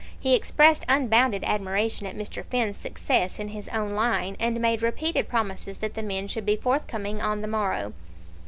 [0.19, 2.43] He expressed unbounded admiration at Mr.
[2.45, 6.55] Finn's success in his own line, and made repeated promises that the men should be
[6.55, 7.93] forthcoming on the morrow.